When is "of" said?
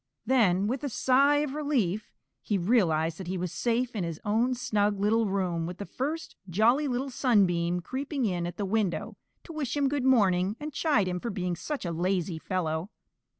1.45-1.53